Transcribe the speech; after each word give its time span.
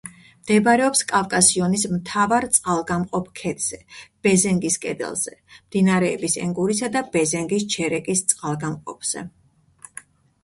მდებარეობს 0.43 1.01
კავკასიონის 1.09 1.83
მთავარ 1.95 2.45
წყალგამყოფ 2.55 3.27
ქედზე, 3.39 3.77
ბეზენგის 4.27 4.77
კედელზე, 4.85 5.33
მდინარეების 5.59 6.37
ენგურისა 6.45 6.89
და 6.97 7.03
ბეზენგის 7.17 7.67
ჩერეკის 7.75 8.25
წყალგამყოფზე. 8.33 9.25